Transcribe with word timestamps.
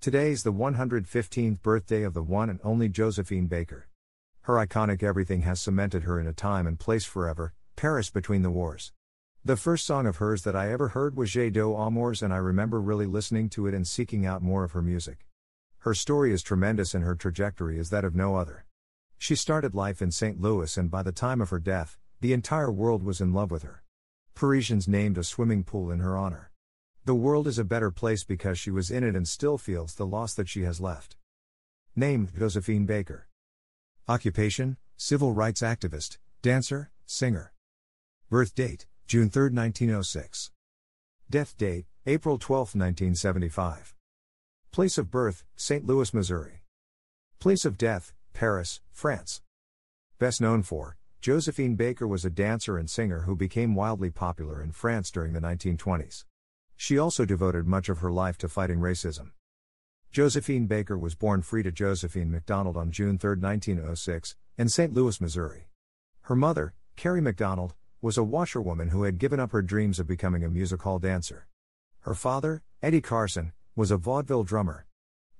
Today's 0.00 0.44
the 0.44 0.52
115th 0.52 1.60
birthday 1.60 2.04
of 2.04 2.14
the 2.14 2.22
one 2.22 2.48
and 2.48 2.60
only 2.62 2.88
Josephine 2.88 3.48
Baker. 3.48 3.88
Her 4.42 4.54
iconic 4.54 5.02
everything 5.02 5.40
has 5.42 5.60
cemented 5.60 6.04
her 6.04 6.20
in 6.20 6.26
a 6.28 6.32
time 6.32 6.68
and 6.68 6.78
place 6.78 7.04
forever, 7.04 7.52
Paris 7.74 8.08
between 8.08 8.42
the 8.42 8.50
wars. 8.50 8.92
The 9.44 9.56
first 9.56 9.84
song 9.84 10.06
of 10.06 10.18
hers 10.18 10.44
that 10.44 10.54
I 10.54 10.70
ever 10.70 10.90
heard 10.90 11.16
was 11.16 11.30
J'ai 11.30 11.50
deux 11.50 11.74
amours, 11.74 12.22
and 12.22 12.32
I 12.32 12.36
remember 12.36 12.80
really 12.80 13.06
listening 13.06 13.48
to 13.50 13.66
it 13.66 13.74
and 13.74 13.84
seeking 13.84 14.24
out 14.24 14.40
more 14.40 14.62
of 14.62 14.70
her 14.70 14.82
music. 14.82 15.26
Her 15.78 15.94
story 15.94 16.32
is 16.32 16.44
tremendous 16.44 16.94
and 16.94 17.02
her 17.02 17.16
trajectory 17.16 17.76
is 17.76 17.90
that 17.90 18.04
of 18.04 18.14
no 18.14 18.36
other. 18.36 18.66
She 19.18 19.34
started 19.34 19.74
life 19.74 20.00
in 20.00 20.12
St. 20.12 20.40
Louis, 20.40 20.76
and 20.76 20.92
by 20.92 21.02
the 21.02 21.10
time 21.10 21.40
of 21.40 21.50
her 21.50 21.58
death, 21.58 21.98
the 22.20 22.32
entire 22.32 22.70
world 22.70 23.02
was 23.02 23.20
in 23.20 23.32
love 23.32 23.50
with 23.50 23.64
her. 23.64 23.82
Parisians 24.36 24.86
named 24.86 25.18
a 25.18 25.24
swimming 25.24 25.64
pool 25.64 25.90
in 25.90 25.98
her 25.98 26.16
honor. 26.16 26.52
The 27.08 27.14
world 27.14 27.46
is 27.46 27.58
a 27.58 27.64
better 27.64 27.90
place 27.90 28.22
because 28.22 28.58
she 28.58 28.70
was 28.70 28.90
in 28.90 29.02
it 29.02 29.16
and 29.16 29.26
still 29.26 29.56
feels 29.56 29.94
the 29.94 30.04
loss 30.04 30.34
that 30.34 30.46
she 30.46 30.64
has 30.64 30.78
left. 30.78 31.16
Name 31.96 32.28
Josephine 32.38 32.84
Baker. 32.84 33.28
Occupation 34.06 34.76
Civil 34.98 35.32
rights 35.32 35.62
activist, 35.62 36.18
dancer, 36.42 36.90
singer. 37.06 37.54
Birth 38.28 38.54
date 38.54 38.84
June 39.06 39.30
3, 39.30 39.44
1906. 39.44 40.50
Death 41.30 41.56
date 41.56 41.86
April 42.04 42.36
12, 42.36 42.74
1975. 42.74 43.94
Place 44.70 44.98
of 44.98 45.10
birth 45.10 45.44
St. 45.56 45.86
Louis, 45.86 46.12
Missouri. 46.12 46.64
Place 47.38 47.64
of 47.64 47.78
death 47.78 48.12
Paris, 48.34 48.82
France. 48.92 49.40
Best 50.18 50.42
known 50.42 50.62
for 50.62 50.98
Josephine 51.22 51.74
Baker 51.74 52.06
was 52.06 52.26
a 52.26 52.28
dancer 52.28 52.76
and 52.76 52.90
singer 52.90 53.20
who 53.20 53.34
became 53.34 53.74
wildly 53.74 54.10
popular 54.10 54.62
in 54.62 54.72
France 54.72 55.10
during 55.10 55.32
the 55.32 55.40
1920s. 55.40 56.26
She 56.80 56.96
also 56.96 57.24
devoted 57.24 57.66
much 57.66 57.88
of 57.88 57.98
her 57.98 58.12
life 58.12 58.38
to 58.38 58.48
fighting 58.48 58.78
racism. 58.78 59.32
Josephine 60.12 60.66
Baker 60.66 60.96
was 60.96 61.16
born 61.16 61.42
Frida 61.42 61.72
Josephine 61.72 62.30
McDonald 62.30 62.76
on 62.76 62.92
June 62.92 63.18
3, 63.18 63.30
1906, 63.30 64.36
in 64.56 64.68
St. 64.68 64.94
Louis, 64.94 65.20
Missouri. 65.20 65.70
Her 66.22 66.36
mother, 66.36 66.74
Carrie 66.94 67.20
McDonald, 67.20 67.74
was 68.00 68.16
a 68.16 68.22
washerwoman 68.22 68.90
who 68.90 69.02
had 69.02 69.18
given 69.18 69.40
up 69.40 69.50
her 69.50 69.60
dreams 69.60 69.98
of 69.98 70.06
becoming 70.06 70.44
a 70.44 70.48
music 70.48 70.82
hall 70.82 71.00
dancer. 71.00 71.48
Her 72.02 72.14
father, 72.14 72.62
Eddie 72.80 73.00
Carson, 73.00 73.52
was 73.74 73.90
a 73.90 73.96
vaudeville 73.96 74.44
drummer. 74.44 74.86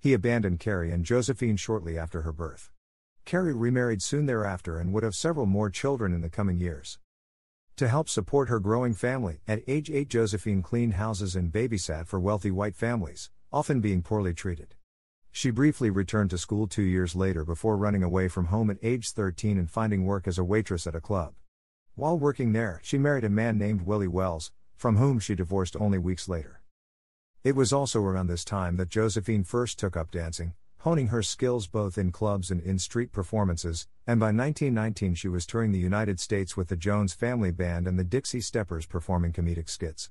He 0.00 0.14
abandoned 0.14 0.58
Carrie 0.58 0.90
and 0.90 1.04
Josephine 1.04 1.56
shortly 1.56 1.96
after 1.96 2.22
her 2.22 2.32
birth. 2.32 2.72
Carrie 3.24 3.54
remarried 3.54 4.02
soon 4.02 4.26
thereafter 4.26 4.76
and 4.76 4.92
would 4.92 5.04
have 5.04 5.14
several 5.14 5.46
more 5.46 5.70
children 5.70 6.12
in 6.12 6.20
the 6.20 6.28
coming 6.28 6.58
years. 6.58 6.98
To 7.78 7.86
help 7.86 8.08
support 8.08 8.48
her 8.48 8.58
growing 8.58 8.92
family, 8.92 9.38
at 9.46 9.62
age 9.68 9.88
8 9.88 10.08
Josephine 10.08 10.62
cleaned 10.62 10.94
houses 10.94 11.36
and 11.36 11.52
babysat 11.52 12.08
for 12.08 12.18
wealthy 12.18 12.50
white 12.50 12.74
families, 12.74 13.30
often 13.52 13.80
being 13.80 14.02
poorly 14.02 14.34
treated. 14.34 14.74
She 15.30 15.52
briefly 15.52 15.88
returned 15.88 16.30
to 16.30 16.38
school 16.38 16.66
two 16.66 16.82
years 16.82 17.14
later 17.14 17.44
before 17.44 17.76
running 17.76 18.02
away 18.02 18.26
from 18.26 18.46
home 18.46 18.68
at 18.70 18.78
age 18.82 19.12
13 19.12 19.56
and 19.56 19.70
finding 19.70 20.06
work 20.06 20.26
as 20.26 20.38
a 20.38 20.42
waitress 20.44 20.88
at 20.88 20.96
a 20.96 21.00
club. 21.00 21.34
While 21.94 22.18
working 22.18 22.52
there, 22.52 22.80
she 22.82 22.98
married 22.98 23.22
a 23.22 23.30
man 23.30 23.58
named 23.58 23.82
Willie 23.82 24.08
Wells, 24.08 24.50
from 24.76 24.96
whom 24.96 25.20
she 25.20 25.36
divorced 25.36 25.76
only 25.78 25.98
weeks 25.98 26.28
later. 26.28 26.62
It 27.44 27.54
was 27.54 27.72
also 27.72 28.02
around 28.02 28.26
this 28.26 28.44
time 28.44 28.76
that 28.78 28.88
Josephine 28.88 29.44
first 29.44 29.78
took 29.78 29.96
up 29.96 30.10
dancing, 30.10 30.54
honing 30.82 31.08
her 31.08 31.22
skills 31.22 31.66
both 31.66 31.98
in 31.98 32.12
clubs 32.12 32.50
and 32.50 32.60
in 32.60 32.78
street 32.78 33.10
performances, 33.10 33.88
and 34.06 34.20
by 34.20 34.26
1919 34.26 35.14
she 35.14 35.28
was 35.28 35.44
touring 35.44 35.72
the 35.72 35.78
United 35.78 36.20
States 36.20 36.56
with 36.56 36.68
the 36.68 36.76
Jones 36.76 37.12
Family 37.12 37.50
Band 37.50 37.88
and 37.88 37.98
the 37.98 38.04
Dixie 38.04 38.40
Steppers 38.40 38.86
performing 38.86 39.32
comedic 39.32 39.68
skits. 39.68 40.10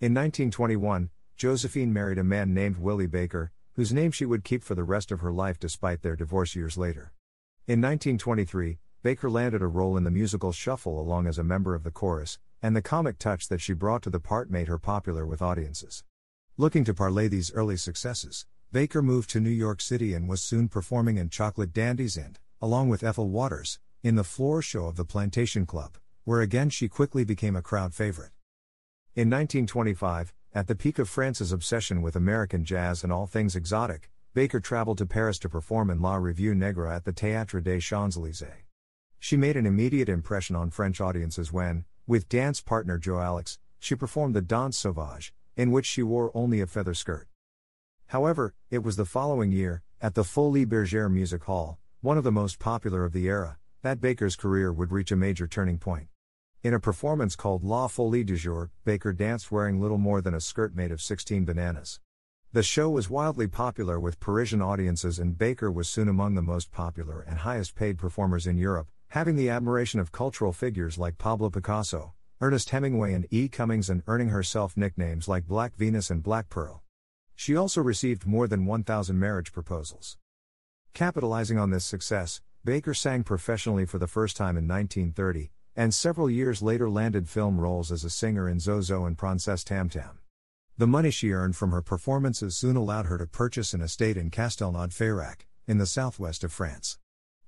In 0.00 0.14
1921, 0.14 1.10
Josephine 1.36 1.92
married 1.92 2.18
a 2.18 2.24
man 2.24 2.54
named 2.54 2.76
Willie 2.76 3.08
Baker, 3.08 3.50
whose 3.72 3.92
name 3.92 4.12
she 4.12 4.24
would 4.24 4.44
keep 4.44 4.62
for 4.62 4.76
the 4.76 4.84
rest 4.84 5.10
of 5.10 5.20
her 5.20 5.32
life 5.32 5.58
despite 5.58 6.02
their 6.02 6.14
divorce 6.14 6.54
years 6.54 6.78
later. 6.78 7.12
In 7.66 7.80
1923, 7.80 8.78
Baker 9.02 9.28
landed 9.28 9.62
a 9.62 9.66
role 9.66 9.96
in 9.96 10.04
the 10.04 10.10
musical 10.12 10.52
Shuffle 10.52 11.00
along 11.00 11.26
as 11.26 11.38
a 11.38 11.44
member 11.44 11.74
of 11.74 11.82
the 11.82 11.90
chorus, 11.90 12.38
and 12.62 12.76
the 12.76 12.82
comic 12.82 13.18
touch 13.18 13.48
that 13.48 13.60
she 13.60 13.72
brought 13.72 14.02
to 14.02 14.10
the 14.10 14.20
part 14.20 14.48
made 14.48 14.68
her 14.68 14.78
popular 14.78 15.26
with 15.26 15.42
audiences. 15.42 16.04
Looking 16.56 16.84
to 16.84 16.94
parlay 16.94 17.26
these 17.26 17.52
early 17.52 17.76
successes, 17.76 18.46
Baker 18.74 19.02
moved 19.02 19.30
to 19.30 19.38
New 19.38 19.50
York 19.50 19.80
City 19.80 20.14
and 20.14 20.28
was 20.28 20.42
soon 20.42 20.66
performing 20.66 21.16
in 21.16 21.28
Chocolate 21.28 21.72
Dandies 21.72 22.16
and, 22.16 22.40
along 22.60 22.88
with 22.88 23.04
Ethel 23.04 23.28
Waters, 23.28 23.78
in 24.02 24.16
the 24.16 24.24
floor 24.24 24.62
show 24.62 24.86
of 24.86 24.96
the 24.96 25.04
Plantation 25.04 25.64
Club, 25.64 25.96
where 26.24 26.40
again 26.40 26.70
she 26.70 26.88
quickly 26.88 27.22
became 27.22 27.54
a 27.54 27.62
crowd 27.62 27.94
favorite. 27.94 28.32
In 29.14 29.30
1925, 29.30 30.34
at 30.56 30.66
the 30.66 30.74
peak 30.74 30.98
of 30.98 31.08
France's 31.08 31.52
obsession 31.52 32.02
with 32.02 32.16
American 32.16 32.64
jazz 32.64 33.04
and 33.04 33.12
all 33.12 33.28
things 33.28 33.54
exotic, 33.54 34.10
Baker 34.34 34.58
traveled 34.58 34.98
to 34.98 35.06
Paris 35.06 35.38
to 35.38 35.48
perform 35.48 35.88
in 35.88 36.02
La 36.02 36.16
Revue 36.16 36.56
Negre 36.56 36.92
at 36.92 37.04
the 37.04 37.12
Théâtre 37.12 37.62
des 37.62 37.78
Champs-Élysées. 37.78 38.64
She 39.20 39.36
made 39.36 39.56
an 39.56 39.66
immediate 39.66 40.08
impression 40.08 40.56
on 40.56 40.70
French 40.70 41.00
audiences 41.00 41.52
when, 41.52 41.84
with 42.08 42.28
dance 42.28 42.60
partner 42.60 42.98
Joe 42.98 43.20
Alex, 43.20 43.60
she 43.78 43.94
performed 43.94 44.34
the 44.34 44.42
Danse 44.42 44.76
Sauvage, 44.76 45.32
in 45.56 45.70
which 45.70 45.86
she 45.86 46.02
wore 46.02 46.32
only 46.34 46.60
a 46.60 46.66
feather 46.66 46.94
skirt. 46.94 47.28
However, 48.08 48.54
it 48.70 48.82
was 48.82 48.96
the 48.96 49.04
following 49.04 49.50
year, 49.50 49.82
at 50.00 50.14
the 50.14 50.24
Folies 50.24 50.66
Bergère 50.66 51.10
Music 51.10 51.44
Hall, 51.44 51.78
one 52.00 52.18
of 52.18 52.24
the 52.24 52.30
most 52.30 52.58
popular 52.58 53.04
of 53.04 53.12
the 53.12 53.26
era, 53.26 53.58
that 53.82 54.00
Baker's 54.00 54.36
career 54.36 54.72
would 54.72 54.92
reach 54.92 55.10
a 55.10 55.16
major 55.16 55.46
turning 55.46 55.78
point. 55.78 56.08
In 56.62 56.74
a 56.74 56.80
performance 56.80 57.36
called 57.36 57.64
La 57.64 57.88
Folie 57.88 58.24
du 58.24 58.36
Jour, 58.36 58.70
Baker 58.84 59.12
danced 59.12 59.50
wearing 59.50 59.80
little 59.80 59.98
more 59.98 60.20
than 60.20 60.34
a 60.34 60.40
skirt 60.40 60.74
made 60.74 60.92
of 60.92 61.02
16 61.02 61.44
bananas. 61.44 62.00
The 62.52 62.62
show 62.62 62.88
was 62.88 63.10
wildly 63.10 63.48
popular 63.48 63.98
with 63.98 64.20
Parisian 64.20 64.62
audiences, 64.62 65.18
and 65.18 65.36
Baker 65.36 65.72
was 65.72 65.88
soon 65.88 66.08
among 66.08 66.34
the 66.34 66.42
most 66.42 66.70
popular 66.70 67.20
and 67.20 67.38
highest 67.38 67.74
paid 67.74 67.98
performers 67.98 68.46
in 68.46 68.56
Europe, 68.56 68.86
having 69.08 69.34
the 69.34 69.50
admiration 69.50 69.98
of 69.98 70.12
cultural 70.12 70.52
figures 70.52 70.96
like 70.96 71.18
Pablo 71.18 71.50
Picasso, 71.50 72.14
Ernest 72.40 72.70
Hemingway, 72.70 73.12
and 73.12 73.26
E. 73.30 73.48
Cummings, 73.48 73.90
and 73.90 74.04
earning 74.06 74.28
herself 74.28 74.76
nicknames 74.76 75.26
like 75.26 75.48
Black 75.48 75.74
Venus 75.74 76.10
and 76.10 76.22
Black 76.22 76.48
Pearl. 76.48 76.83
She 77.36 77.56
also 77.56 77.80
received 77.80 78.26
more 78.26 78.46
than 78.46 78.66
1,000 78.66 79.18
marriage 79.18 79.52
proposals. 79.52 80.18
Capitalizing 80.92 81.58
on 81.58 81.70
this 81.70 81.84
success, 81.84 82.40
Baker 82.64 82.94
sang 82.94 83.24
professionally 83.24 83.84
for 83.84 83.98
the 83.98 84.06
first 84.06 84.36
time 84.36 84.56
in 84.56 84.68
1930, 84.68 85.50
and 85.76 85.92
several 85.92 86.30
years 86.30 86.62
later 86.62 86.88
landed 86.88 87.28
film 87.28 87.60
roles 87.60 87.90
as 87.90 88.04
a 88.04 88.10
singer 88.10 88.48
in 88.48 88.58
Zouzou 88.58 89.06
and 89.06 89.18
Princess 89.18 89.64
Tam 89.64 89.88
Tam. 89.88 90.20
The 90.78 90.86
money 90.86 91.10
she 91.10 91.32
earned 91.32 91.56
from 91.56 91.72
her 91.72 91.82
performances 91.82 92.56
soon 92.56 92.76
allowed 92.76 93.06
her 93.06 93.18
to 93.18 93.26
purchase 93.26 93.74
an 93.74 93.80
estate 93.80 94.16
in 94.16 94.30
Castelnaud-Fayrac, 94.30 95.46
in 95.66 95.78
the 95.78 95.86
southwest 95.86 96.44
of 96.44 96.52
France. 96.52 96.98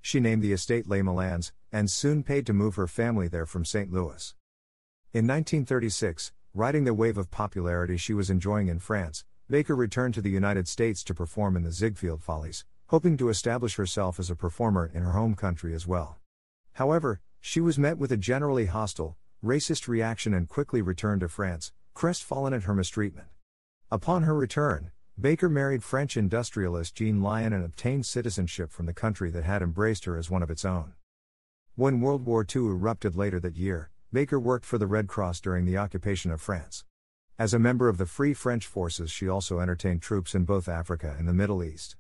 She 0.01 0.21
named 0.21 0.43
the 0.43 0.53
estate 0.53 0.89
Les 0.89 1.03
Milandes, 1.03 1.53
and 1.73 1.91
soon 1.91 2.23
paid 2.23 2.47
to 2.47 2.53
move 2.53 2.77
her 2.77 2.87
family 2.87 3.27
there 3.29 3.47
from 3.47 3.65
St. 3.65 3.93
Louis. 3.93 4.35
In 5.13 5.27
1936, 5.27 6.33
riding 6.55 6.85
the 6.85 6.95
wave 6.95 7.19
of 7.19 7.31
popularity 7.31 7.97
she 7.97 8.15
was 8.15 8.31
enjoying 8.31 8.69
in 8.69 8.79
France, 8.79 9.25
Baker 9.49 9.77
returned 9.77 10.13
to 10.15 10.21
the 10.21 10.29
United 10.29 10.67
States 10.67 11.05
to 11.05 11.15
perform 11.15 11.57
in 11.57 11.63
the 11.63 11.71
Ziegfeld 11.71 12.21
Follies, 12.21 12.65
hoping 12.89 13.17
to 13.17 13.29
establish 13.29 13.77
herself 13.77 14.19
as 14.19 14.29
a 14.29 14.35
performer 14.35 14.91
in 14.93 15.05
her 15.05 15.13
home 15.13 15.37
country 15.37 15.73
as 15.73 15.87
well. 15.87 16.19
However, 16.73 17.21
she 17.41 17.61
was 17.61 17.79
met 17.79 17.97
with 17.97 18.11
a 18.11 18.17
generally 18.17 18.67
hostile, 18.67 19.17
racist 19.45 19.87
reaction 19.87 20.35
and 20.35 20.49
quickly 20.49 20.83
returned 20.83 21.21
to 21.21 21.29
France, 21.29 21.71
crestfallen 21.95 22.55
at 22.55 22.65
her 22.65 22.75
mistreatment. 22.75 23.29
Upon 23.89 24.25
her 24.25 24.35
return, 24.35 24.91
Baker 25.17 25.49
married 25.49 25.85
French 25.85 26.17
industrialist 26.17 26.97
Jean 26.97 27.23
Lion 27.23 27.53
and 27.53 27.65
obtained 27.65 28.05
citizenship 28.05 28.73
from 28.73 28.87
the 28.87 28.93
country 28.93 29.31
that 29.31 29.45
had 29.45 29.63
embraced 29.63 30.07
her 30.07 30.17
as 30.17 30.29
one 30.29 30.43
of 30.43 30.51
its 30.51 30.65
own. 30.65 30.95
When 31.77 32.01
World 32.01 32.27
War 32.27 32.45
II 32.45 32.63
erupted 32.63 33.15
later 33.15 33.39
that 33.39 33.57
year, 33.57 33.91
Baker 34.13 34.41
worked 34.41 34.65
for 34.65 34.77
the 34.77 34.89
Red 34.89 35.07
Cross 35.07 35.41
during 35.41 35.67
the 35.67 35.79
occupation 35.79 36.33
of 36.33 36.41
France. 36.41 36.85
As 37.39 37.53
a 37.53 37.59
member 37.59 37.91
of 37.91 37.99
the 37.99 38.07
Free 38.07 38.33
French 38.33 38.67
forces, 38.67 39.11
she 39.11 39.29
also 39.29 39.61
entertained 39.61 40.01
troops 40.01 40.35
in 40.35 40.45
both 40.45 40.71
Africa 40.71 41.15
and 41.19 41.29
the 41.29 41.35
Middle 41.35 41.63
East. 41.63 41.95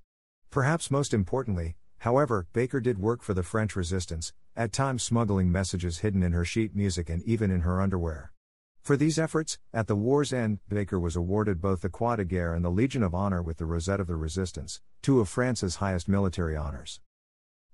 Perhaps 0.50 0.91
most 0.91 1.12
importantly, 1.12 1.77
however, 1.99 2.47
Baker 2.55 2.81
did 2.81 2.99
work 2.99 3.23
for 3.23 3.35
the 3.35 3.43
French 3.43 3.77
resistance, 3.77 4.33
at 4.56 4.73
times 4.73 5.03
smuggling 5.03 5.53
messages 5.53 5.99
hidden 5.99 6.23
in 6.23 6.33
her 6.33 6.47
sheet 6.47 6.75
music 6.75 7.11
and 7.11 7.23
even 7.25 7.50
in 7.50 7.61
her 7.61 7.83
underwear. 7.83 8.33
For 8.81 8.97
these 8.97 9.19
efforts, 9.19 9.59
at 9.75 9.88
the 9.88 9.94
war's 9.94 10.33
end, 10.33 10.61
Baker 10.71 10.99
was 10.99 11.17
awarded 11.17 11.61
both 11.61 11.83
the 11.83 11.91
Croix 11.91 12.17
de 12.17 12.25
Guerre 12.25 12.55
and 12.55 12.65
the 12.65 12.71
Legion 12.71 13.03
of 13.03 13.15
Honor 13.15 13.43
with 13.43 13.59
the 13.59 13.67
Rosette 13.67 14.00
of 14.00 14.06
the 14.06 14.17
Resistance, 14.17 14.81
two 15.03 15.21
of 15.21 15.29
France's 15.29 15.77
highest 15.77 16.09
military 16.09 16.56
honors. 16.56 17.00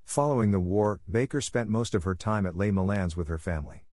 Following 0.04 0.50
the 0.50 0.58
war, 0.58 1.00
Baker 1.08 1.40
spent 1.40 1.70
most 1.70 1.94
of 1.94 2.02
her 2.02 2.16
time 2.16 2.44
at 2.44 2.56
Les 2.56 2.72
Milandes 2.72 3.16
with 3.16 3.28
her 3.28 3.38
family. 3.38 3.84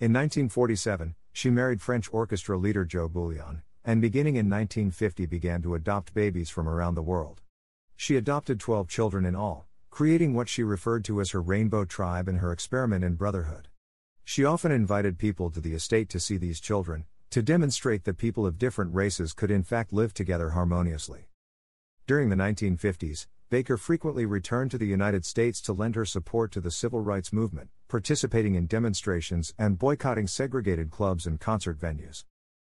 In 0.00 0.12
1947, 0.12 1.14
she 1.32 1.50
married 1.50 1.80
French 1.80 2.08
orchestra 2.12 2.56
leader 2.58 2.84
Jo 2.84 3.08
Bouillon, 3.08 3.62
and 3.84 4.00
beginning 4.00 4.36
in 4.36 4.48
1950 4.48 5.26
began 5.26 5.62
to 5.62 5.74
adopt 5.74 6.14
babies 6.14 6.50
from 6.50 6.68
around 6.68 6.94
the 6.94 7.02
world. 7.02 7.40
She 7.96 8.16
adopted 8.16 8.60
12 8.60 8.88
children 8.88 9.24
in 9.24 9.34
all, 9.34 9.66
creating 9.90 10.34
what 10.34 10.48
she 10.48 10.62
referred 10.62 11.04
to 11.04 11.20
as 11.20 11.30
her 11.30 11.40
rainbow 11.40 11.84
tribe 11.84 12.28
and 12.28 12.38
her 12.38 12.52
experiment 12.52 13.04
in 13.04 13.14
brotherhood. 13.14 13.68
She 14.24 14.44
often 14.44 14.70
invited 14.70 15.18
people 15.18 15.50
to 15.50 15.60
the 15.60 15.74
estate 15.74 16.08
to 16.10 16.20
see 16.20 16.36
these 16.36 16.60
children, 16.60 17.04
to 17.30 17.42
demonstrate 17.42 18.04
that 18.04 18.18
people 18.18 18.46
of 18.46 18.58
different 18.58 18.94
races 18.94 19.32
could 19.32 19.50
in 19.50 19.62
fact 19.62 19.92
live 19.92 20.14
together 20.14 20.50
harmoniously. 20.50 21.28
During 22.06 22.28
the 22.28 22.36
1950s, 22.36 23.26
Baker 23.52 23.76
frequently 23.76 24.24
returned 24.24 24.70
to 24.70 24.78
the 24.78 24.86
United 24.86 25.26
States 25.26 25.60
to 25.60 25.74
lend 25.74 25.94
her 25.94 26.06
support 26.06 26.52
to 26.52 26.60
the 26.62 26.70
civil 26.70 27.00
rights 27.02 27.34
movement, 27.34 27.68
participating 27.86 28.54
in 28.54 28.66
demonstrations 28.66 29.52
and 29.58 29.78
boycotting 29.78 30.26
segregated 30.26 30.90
clubs 30.90 31.26
and 31.26 31.38
concert 31.38 31.78
venues. 31.78 32.24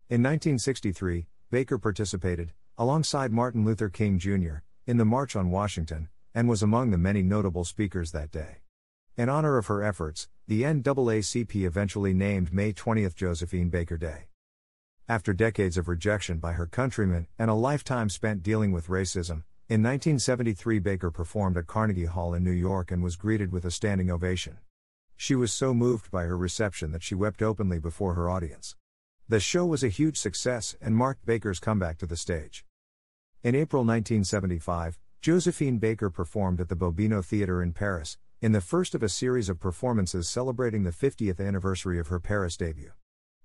In 0.09 0.21
1963, 0.21 1.25
Baker 1.49 1.77
participated, 1.77 2.51
alongside 2.77 3.31
Martin 3.31 3.63
Luther 3.63 3.87
King 3.87 4.19
Jr., 4.19 4.55
in 4.85 4.97
the 4.97 5.05
March 5.05 5.37
on 5.37 5.51
Washington, 5.51 6.09
and 6.35 6.49
was 6.49 6.61
among 6.61 6.91
the 6.91 6.97
many 6.97 7.23
notable 7.23 7.63
speakers 7.63 8.11
that 8.11 8.29
day. 8.29 8.57
In 9.15 9.29
honor 9.29 9.57
of 9.57 9.67
her 9.67 9.81
efforts, 9.81 10.27
the 10.49 10.63
NAACP 10.63 11.63
eventually 11.63 12.13
named 12.13 12.51
May 12.51 12.73
20 12.73 13.07
Josephine 13.15 13.69
Baker 13.69 13.95
Day. 13.95 14.25
After 15.07 15.31
decades 15.31 15.77
of 15.77 15.87
rejection 15.87 16.39
by 16.39 16.51
her 16.51 16.65
countrymen 16.65 17.27
and 17.39 17.49
a 17.49 17.53
lifetime 17.53 18.09
spent 18.09 18.43
dealing 18.43 18.73
with 18.73 18.87
racism, 18.87 19.43
in 19.73 19.81
1973 19.81 20.77
Baker 20.77 21.09
performed 21.09 21.57
at 21.57 21.65
Carnegie 21.65 22.05
Hall 22.05 22.35
in 22.35 22.43
New 22.43 22.51
York 22.51 22.91
and 22.91 23.01
was 23.01 23.15
greeted 23.15 23.51
with 23.51 23.65
a 23.65 23.71
standing 23.71 24.11
ovation. 24.11 24.59
She 25.17 25.33
was 25.33 25.51
so 25.51 25.73
moved 25.73 26.11
by 26.11 26.25
her 26.25 26.37
reception 26.37 26.91
that 26.91 27.01
she 27.01 27.15
wept 27.15 27.41
openly 27.41 27.79
before 27.79 28.13
her 28.13 28.29
audience. 28.29 28.75
The 29.27 29.39
show 29.39 29.65
was 29.65 29.83
a 29.83 29.89
huge 29.89 30.19
success 30.19 30.75
and 30.79 30.95
marked 30.95 31.25
Baker's 31.25 31.59
comeback 31.59 31.97
to 31.97 32.05
the 32.05 32.15
stage. 32.15 32.63
In 33.41 33.55
April 33.55 33.81
1975, 33.81 34.99
Josephine 35.21 35.79
Baker 35.79 36.11
performed 36.11 36.61
at 36.61 36.69
the 36.69 36.75
Bobino 36.75 37.25
Theatre 37.25 37.63
in 37.63 37.73
Paris, 37.73 38.19
in 38.41 38.51
the 38.51 38.61
first 38.61 38.93
of 38.93 39.01
a 39.01 39.09
series 39.09 39.49
of 39.49 39.59
performances 39.59 40.29
celebrating 40.29 40.83
the 40.83 40.91
50th 40.91 41.43
anniversary 41.43 41.97
of 41.97 42.09
her 42.09 42.19
Paris 42.19 42.55
debut. 42.55 42.91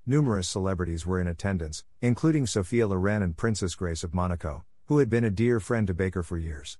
Numerous 0.04 0.46
celebrities 0.46 1.06
were 1.06 1.22
in 1.22 1.26
attendance, 1.26 1.84
including 2.02 2.46
Sophia 2.46 2.86
Loren 2.86 3.22
and 3.22 3.34
Princess 3.34 3.74
Grace 3.74 4.04
of 4.04 4.12
Monaco, 4.12 4.66
who 4.88 5.00
had 5.00 5.10
been 5.10 5.24
a 5.24 5.30
dear 5.30 5.60
friend 5.60 5.86
to 5.86 5.92
Baker 5.92 6.22
for 6.22 6.38
years. 6.38 6.78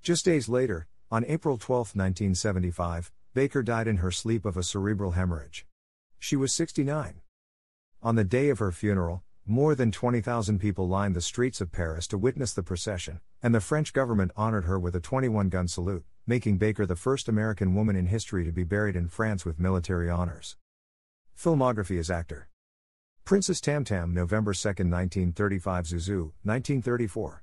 Just 0.00 0.24
days 0.24 0.48
later, 0.48 0.86
on 1.10 1.26
April 1.26 1.58
12, 1.58 1.94
1975, 1.94 3.12
Baker 3.34 3.62
died 3.62 3.86
in 3.86 3.98
her 3.98 4.10
sleep 4.10 4.46
of 4.46 4.56
a 4.56 4.62
cerebral 4.62 5.10
hemorrhage. 5.10 5.66
She 6.18 6.36
was 6.36 6.54
69. 6.54 7.20
On 8.02 8.14
the 8.14 8.24
day 8.24 8.48
of 8.48 8.60
her 8.60 8.72
funeral, 8.72 9.24
more 9.44 9.74
than 9.74 9.92
20,000 9.92 10.58
people 10.58 10.88
lined 10.88 11.14
the 11.14 11.20
streets 11.20 11.60
of 11.60 11.70
Paris 11.70 12.06
to 12.06 12.16
witness 12.16 12.54
the 12.54 12.62
procession, 12.62 13.20
and 13.42 13.54
the 13.54 13.60
French 13.60 13.92
government 13.92 14.32
honored 14.38 14.64
her 14.64 14.78
with 14.78 14.96
a 14.96 15.00
21 15.00 15.50
gun 15.50 15.68
salute, 15.68 16.06
making 16.26 16.56
Baker 16.56 16.86
the 16.86 16.96
first 16.96 17.28
American 17.28 17.74
woman 17.74 17.94
in 17.94 18.06
history 18.06 18.42
to 18.46 18.52
be 18.52 18.64
buried 18.64 18.96
in 18.96 19.06
France 19.06 19.44
with 19.44 19.60
military 19.60 20.08
honors. 20.08 20.56
Filmography 21.36 21.98
as 21.98 22.10
actor 22.10 22.48
Princess 23.26 23.60
Tam 23.60 23.84
Tam, 23.84 24.14
November 24.14 24.54
2, 24.54 24.66
1935, 24.66 25.84
Zouzou, 25.84 26.32
1934. 26.42 27.42